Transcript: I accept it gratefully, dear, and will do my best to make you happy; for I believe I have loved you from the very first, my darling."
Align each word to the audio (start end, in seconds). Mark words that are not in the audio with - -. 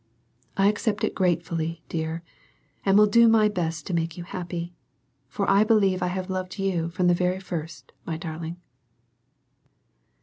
I 0.57 0.65
accept 0.67 1.03
it 1.03 1.13
gratefully, 1.13 1.83
dear, 1.87 2.23
and 2.83 2.97
will 2.97 3.05
do 3.05 3.27
my 3.27 3.47
best 3.49 3.85
to 3.85 3.93
make 3.93 4.17
you 4.17 4.23
happy; 4.23 4.73
for 5.27 5.47
I 5.47 5.63
believe 5.63 6.01
I 6.01 6.07
have 6.07 6.27
loved 6.27 6.57
you 6.57 6.89
from 6.89 7.05
the 7.05 7.13
very 7.13 7.39
first, 7.39 7.91
my 8.03 8.17
darling." 8.17 8.59